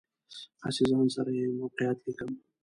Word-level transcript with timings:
هسې 0.63 0.83
ځان 0.89 1.07
سره 1.15 1.31
یې 1.37 1.45
موقعیت 1.59 1.97
لیکم. 2.05 2.31